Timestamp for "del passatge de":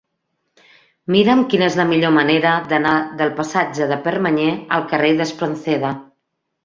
3.21-4.01